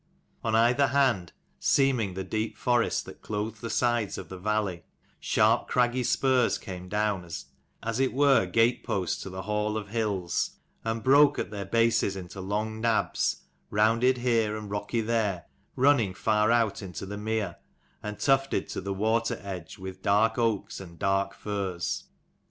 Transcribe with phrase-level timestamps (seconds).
[0.43, 4.83] On either hand, seaming the deep forest that clothed the sides of the valley,
[5.19, 7.29] sharp craggy spurs came down,
[7.83, 10.53] as it were gateposts to the hall of hills;
[10.83, 15.45] and broke at their bases into long nabs, rounded here and rocky there,
[15.75, 17.57] running far out into the mere
[18.01, 22.05] and tufted to the water edge with dark oaks and dark firs.